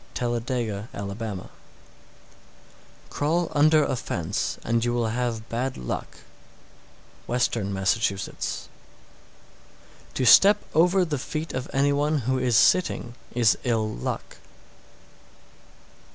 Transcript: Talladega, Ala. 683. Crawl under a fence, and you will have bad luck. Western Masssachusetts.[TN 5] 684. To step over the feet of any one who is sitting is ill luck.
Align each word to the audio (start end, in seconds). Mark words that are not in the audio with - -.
Talladega, 0.15 0.89
Ala. 0.95 1.13
683. 1.13 1.47
Crawl 3.11 3.51
under 3.51 3.83
a 3.83 3.95
fence, 3.95 4.57
and 4.63 4.83
you 4.83 4.95
will 4.95 5.09
have 5.09 5.47
bad 5.47 5.77
luck. 5.77 6.17
Western 7.27 7.71
Masssachusetts.[TN 7.71 8.67
5] 10.15 10.17
684. 10.17 10.17
To 10.17 10.25
step 10.25 10.57
over 10.73 11.05
the 11.05 11.19
feet 11.19 11.53
of 11.53 11.69
any 11.71 11.93
one 11.93 12.21
who 12.21 12.39
is 12.39 12.57
sitting 12.57 13.13
is 13.35 13.59
ill 13.63 13.87
luck. 13.87 14.37